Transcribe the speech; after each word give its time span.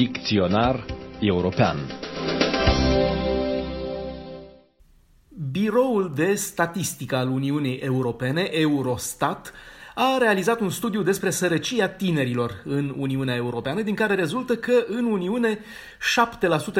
Dicționar 0.00 0.84
european 1.18 1.76
Biroul 5.50 6.12
de 6.14 6.34
Statistică 6.34 7.16
al 7.16 7.28
Uniunii 7.28 7.76
Europene, 7.76 8.48
Eurostat, 8.52 9.52
a 9.94 10.16
realizat 10.18 10.60
un 10.60 10.70
studiu 10.70 11.02
despre 11.02 11.30
sărăcia 11.30 11.88
tinerilor 11.88 12.62
în 12.64 12.94
Uniunea 12.96 13.34
Europeană, 13.34 13.82
din 13.82 13.94
care 13.94 14.14
rezultă 14.14 14.56
că 14.56 14.84
în 14.88 15.04
Uniune 15.04 15.58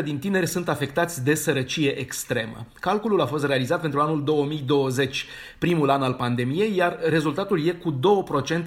7% 0.00 0.02
din 0.05 0.18
tineri 0.18 0.46
sunt 0.46 0.68
afectați 0.68 1.25
de 1.25 1.34
sărăcie 1.34 1.98
extremă. 1.98 2.66
Calculul 2.79 3.21
a 3.21 3.27
fost 3.27 3.45
realizat 3.45 3.80
pentru 3.80 4.00
anul 4.00 4.25
2020, 4.25 5.27
primul 5.59 5.91
an 5.91 6.02
al 6.02 6.14
pandemiei, 6.14 6.77
iar 6.77 6.98
rezultatul 7.02 7.66
e 7.66 7.71
cu 7.71 7.98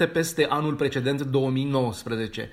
2% 0.06 0.12
peste 0.12 0.46
anul 0.50 0.74
precedent 0.74 1.22
2019. 1.22 2.50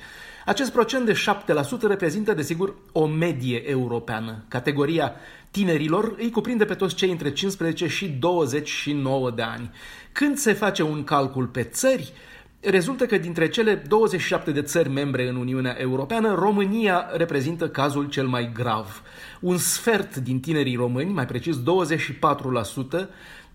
Acest 0.47 0.73
procent 0.73 1.07
de 1.07 1.13
7% 1.13 1.81
reprezintă, 1.81 2.35
desigur, 2.35 2.75
o 2.93 3.07
medie 3.07 3.71
europeană. 3.71 4.45
Categoria 4.49 5.13
tinerilor 5.51 6.15
îi 6.19 6.31
cuprinde 6.31 6.65
pe 6.65 6.75
toți 6.75 6.95
cei 6.95 7.11
între 7.11 7.33
15 7.33 7.87
și 7.87 8.09
29 8.09 9.31
de 9.31 9.43
ani. 9.43 9.71
Când 10.13 10.37
se 10.37 10.53
face 10.53 10.83
un 10.83 11.05
calcul 11.05 11.47
pe 11.47 11.63
țări, 11.63 12.13
rezultă 12.61 13.07
că 13.07 13.19
dintre 13.19 13.49
cele 13.49 13.75
27 13.75 14.51
de 14.51 14.63
țări 14.63 14.89
membre 14.89 15.29
în 15.29 15.37
Uniunea 15.37 15.77
Europeană, 15.79 16.35
România 16.35 17.07
reprezintă 17.17 17.69
cazul 17.69 18.09
cel 18.09 18.27
mai 18.27 18.51
grav. 18.55 19.03
Un 19.41 19.57
sfert 19.57 20.17
din 20.17 20.41
tinerii 20.41 20.77
români, 20.77 21.13
mai 21.13 21.27
precis 21.27 21.57
24%, 21.57 21.61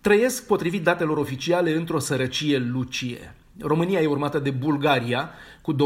trăiesc, 0.02 0.45
potrivit 0.45 0.83
datelor 0.83 1.17
oficiale, 1.17 1.75
într-o 1.75 1.99
sărăcie 1.99 2.58
lucie. 2.58 3.36
România 3.62 4.02
e 4.02 4.08
urmată 4.08 4.40
de 4.40 4.50
Bulgaria 4.50 5.30
cu 5.62 5.73
21% 5.73 5.77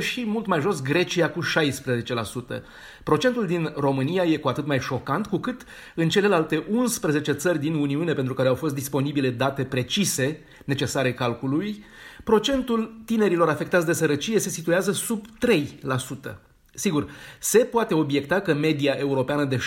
și 0.00 0.24
mult 0.26 0.46
mai 0.46 0.60
jos 0.60 0.82
Grecia 0.82 1.30
cu 1.30 1.40
16%. 1.42 2.62
Procentul 3.02 3.46
din 3.46 3.72
România 3.76 4.22
e 4.22 4.36
cu 4.36 4.48
atât 4.48 4.66
mai 4.66 4.80
șocant 4.80 5.26
cu 5.26 5.38
cât 5.38 5.64
în 5.94 6.08
celelalte 6.08 6.64
11 6.70 7.32
țări 7.32 7.58
din 7.58 7.74
Uniune 7.74 8.12
pentru 8.12 8.34
care 8.34 8.48
au 8.48 8.54
fost 8.54 8.74
disponibile 8.74 9.30
date 9.30 9.64
precise 9.64 10.40
necesare 10.64 11.12
calculului, 11.12 11.84
procentul 12.24 13.00
tinerilor 13.04 13.48
afectați 13.48 13.86
de 13.86 13.92
sărăcie 13.92 14.38
se 14.38 14.48
situează 14.48 14.92
sub 14.92 15.24
3%. 16.30 16.45
Sigur, 16.76 17.08
se 17.38 17.58
poate 17.58 17.94
obiecta 17.94 18.40
că 18.40 18.54
media 18.54 18.92
europeană 18.92 19.44
de 19.44 19.56
7% 19.56 19.60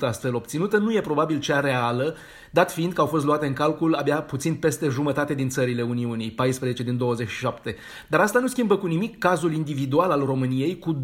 astfel 0.00 0.34
obținută 0.34 0.76
nu 0.76 0.92
e 0.92 1.00
probabil 1.00 1.40
cea 1.40 1.60
reală, 1.60 2.16
dat 2.50 2.72
fiind 2.72 2.92
că 2.92 3.00
au 3.00 3.06
fost 3.06 3.24
luate 3.24 3.46
în 3.46 3.52
calcul 3.52 3.94
abia 3.94 4.22
puțin 4.22 4.54
peste 4.54 4.88
jumătate 4.88 5.34
din 5.34 5.48
țările 5.48 5.82
Uniunii, 5.82 6.30
14 6.30 6.82
din 6.82 6.96
27. 6.96 7.76
Dar 8.08 8.20
asta 8.20 8.38
nu 8.38 8.46
schimbă 8.46 8.76
cu 8.76 8.86
nimic 8.86 9.18
cazul 9.18 9.52
individual 9.52 10.10
al 10.10 10.24
României, 10.24 10.78
cu 10.78 11.00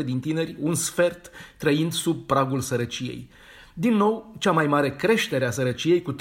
24% 0.00 0.04
din 0.04 0.20
tineri, 0.20 0.56
un 0.60 0.74
sfert, 0.74 1.30
trăind 1.58 1.92
sub 1.92 2.26
pragul 2.26 2.60
sărăciei. 2.60 3.28
Din 3.74 3.94
nou, 3.94 4.34
cea 4.38 4.52
mai 4.52 4.66
mare 4.66 4.96
creștere 4.96 5.46
a 5.46 5.50
sărăciei, 5.50 6.02
cu 6.02 6.12
3% 6.12 6.16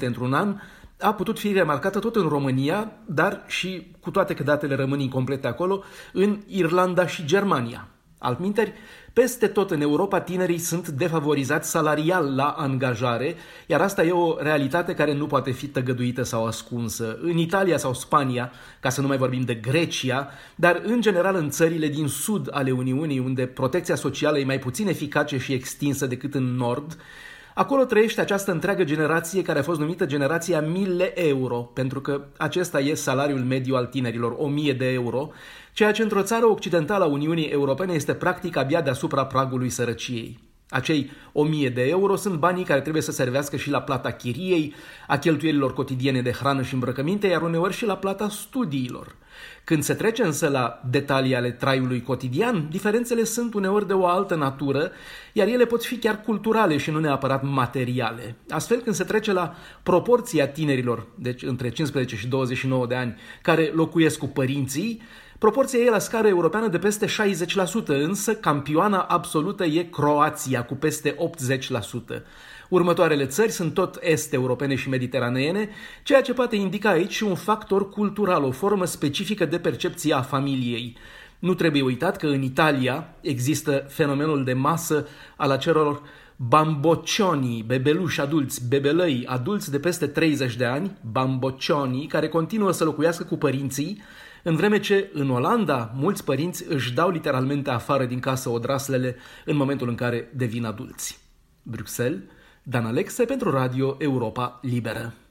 într-un 0.00 0.32
an, 0.32 0.60
a 0.98 1.14
putut 1.14 1.38
fi 1.38 1.52
remarcată 1.52 1.98
tot 1.98 2.16
în 2.16 2.28
România, 2.28 2.92
dar 3.06 3.44
și, 3.46 3.86
cu 4.00 4.10
toate 4.10 4.34
că 4.34 4.42
datele 4.42 4.74
rămân 4.74 5.00
incomplete 5.00 5.46
acolo, 5.46 5.82
în 6.12 6.40
Irlanda 6.46 7.06
și 7.06 7.24
Germania. 7.24 7.88
Altminteri, 8.18 8.72
peste 9.12 9.46
tot 9.46 9.70
în 9.70 9.80
Europa 9.80 10.20
tinerii 10.20 10.58
sunt 10.58 10.88
defavorizați 10.88 11.70
salarial 11.70 12.34
la 12.34 12.48
angajare, 12.48 13.34
iar 13.66 13.80
asta 13.80 14.04
e 14.04 14.10
o 14.10 14.36
realitate 14.38 14.94
care 14.94 15.14
nu 15.14 15.26
poate 15.26 15.50
fi 15.50 15.66
tăgăduită 15.66 16.22
sau 16.22 16.46
ascunsă. 16.46 17.18
În 17.22 17.36
Italia 17.36 17.76
sau 17.76 17.94
Spania, 17.94 18.52
ca 18.80 18.88
să 18.88 19.00
nu 19.00 19.06
mai 19.06 19.16
vorbim 19.16 19.42
de 19.42 19.54
Grecia, 19.54 20.28
dar 20.54 20.82
în 20.84 21.00
general 21.00 21.34
în 21.34 21.50
țările 21.50 21.88
din 21.88 22.08
sud 22.08 22.48
ale 22.50 22.70
Uniunii, 22.70 23.18
unde 23.18 23.46
protecția 23.46 23.94
socială 23.94 24.38
e 24.38 24.44
mai 24.44 24.58
puțin 24.58 24.88
eficace 24.88 25.38
și 25.38 25.52
extinsă 25.52 26.06
decât 26.06 26.34
în 26.34 26.56
nord, 26.56 26.96
Acolo 27.58 27.84
trăiește 27.84 28.20
această 28.20 28.52
întreagă 28.52 28.84
generație 28.84 29.42
care 29.42 29.58
a 29.58 29.62
fost 29.62 29.80
numită 29.80 30.06
generația 30.06 30.58
1000 30.58 31.26
euro, 31.26 31.56
pentru 31.56 32.00
că 32.00 32.24
acesta 32.36 32.80
e 32.80 32.94
salariul 32.94 33.38
mediu 33.40 33.74
al 33.74 33.86
tinerilor, 33.86 34.34
1000 34.38 34.72
de 34.72 34.92
euro, 34.92 35.30
ceea 35.72 35.92
ce 35.92 36.02
într-o 36.02 36.22
țară 36.22 36.46
occidentală 36.46 37.04
a 37.04 37.06
Uniunii 37.06 37.46
Europene 37.46 37.92
este 37.92 38.14
practic 38.14 38.56
abia 38.56 38.80
deasupra 38.80 39.26
pragului 39.26 39.68
sărăciei. 39.68 40.38
Acei 40.68 41.10
1000 41.32 41.68
de 41.68 41.82
euro 41.82 42.16
sunt 42.16 42.38
banii 42.38 42.64
care 42.64 42.80
trebuie 42.80 43.02
să 43.02 43.12
servească 43.12 43.56
și 43.56 43.70
la 43.70 43.82
plata 43.82 44.12
chiriei, 44.12 44.74
a 45.06 45.18
cheltuielilor 45.18 45.72
cotidiene 45.72 46.22
de 46.22 46.32
hrană 46.32 46.62
și 46.62 46.74
îmbrăcăminte, 46.74 47.26
iar 47.26 47.42
uneori 47.42 47.74
și 47.74 47.86
la 47.86 47.96
plata 47.96 48.28
studiilor. 48.28 49.14
Când 49.64 49.82
se 49.82 49.94
trece 49.94 50.22
însă 50.22 50.48
la 50.48 50.80
detalii 50.90 51.34
ale 51.34 51.50
traiului 51.50 52.02
cotidian, 52.02 52.66
diferențele 52.70 53.24
sunt 53.24 53.54
uneori 53.54 53.86
de 53.86 53.92
o 53.92 54.06
altă 54.06 54.34
natură, 54.34 54.90
iar 55.32 55.46
ele 55.46 55.64
pot 55.64 55.84
fi 55.84 55.96
chiar 55.96 56.20
culturale 56.20 56.76
și 56.76 56.90
nu 56.90 56.98
neapărat 56.98 57.42
materiale. 57.42 58.36
Astfel, 58.48 58.80
când 58.80 58.94
se 58.94 59.04
trece 59.04 59.32
la 59.32 59.54
proporția 59.82 60.48
tinerilor, 60.48 61.06
deci 61.14 61.42
între 61.42 61.68
15 61.68 62.16
și 62.16 62.26
29 62.26 62.86
de 62.86 62.94
ani, 62.94 63.16
care 63.42 63.70
locuiesc 63.74 64.18
cu 64.18 64.26
părinții, 64.26 65.02
Proporția 65.38 65.78
e 65.78 65.90
la 65.90 65.98
scară 65.98 66.28
europeană 66.28 66.68
de 66.68 66.78
peste 66.78 67.06
60%, 67.06 67.86
însă 67.86 68.34
campioana 68.34 69.00
absolută 69.00 69.64
e 69.64 69.82
Croația 69.82 70.64
cu 70.64 70.74
peste 70.74 71.16
80%. 72.18 72.22
Următoarele 72.68 73.26
țări 73.26 73.50
sunt 73.50 73.74
tot 73.74 73.98
est-europene 74.00 74.74
și 74.74 74.88
mediteraneene, 74.88 75.68
ceea 76.02 76.22
ce 76.22 76.32
poate 76.32 76.56
indica 76.56 76.88
aici 76.88 77.20
un 77.20 77.34
factor 77.34 77.90
cultural, 77.90 78.44
o 78.44 78.50
formă 78.50 78.84
specifică 78.84 79.44
de 79.44 79.58
percepție 79.58 80.14
a 80.14 80.22
familiei. 80.22 80.96
Nu 81.38 81.54
trebuie 81.54 81.82
uitat 81.82 82.16
că 82.16 82.26
în 82.26 82.42
Italia 82.42 83.14
există 83.20 83.86
fenomenul 83.88 84.44
de 84.44 84.52
masă 84.52 85.06
al 85.36 85.50
acelor 85.50 86.02
bamboccioni, 86.36 87.64
bebeluși 87.66 88.20
adulți, 88.20 88.68
bebelăi 88.68 89.24
adulți 89.26 89.70
de 89.70 89.78
peste 89.78 90.06
30 90.06 90.56
de 90.56 90.64
ani, 90.64 90.98
bamboccioni, 91.10 92.06
care 92.06 92.28
continuă 92.28 92.72
să 92.72 92.84
locuiască 92.84 93.24
cu 93.24 93.36
părinții, 93.36 94.02
în 94.42 94.56
vreme 94.56 94.80
ce 94.80 95.10
în 95.12 95.30
Olanda 95.30 95.92
mulți 95.94 96.24
părinți 96.24 96.64
își 96.68 96.94
dau 96.94 97.10
literalmente 97.10 97.70
afară 97.70 98.04
din 98.04 98.20
casă 98.20 98.48
odraslele 98.48 99.16
în 99.44 99.56
momentul 99.56 99.88
în 99.88 99.94
care 99.94 100.30
devin 100.34 100.64
adulți. 100.64 101.18
Bruxelles, 101.62 102.20
Dan 102.68 102.86
Alexe 102.86 103.24
pentru 103.24 103.50
Radio 103.50 103.96
Europa 103.98 104.58
Liberă. 104.62 105.25